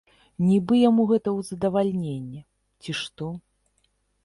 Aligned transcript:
Нібы 0.45 0.75
яму 0.89 1.03
гэта 1.11 1.29
ў 1.37 1.51
задавальненне, 1.51 2.41
ці 2.83 2.91
што. 3.03 3.31